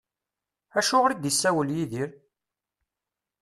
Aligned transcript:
Acuɣer 0.79 1.11
i 1.11 1.15
d-isawel 1.17 1.69
Yidir? 1.75 2.11